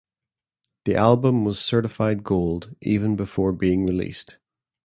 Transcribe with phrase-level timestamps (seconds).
[0.85, 4.39] The album was certified gold even before being released.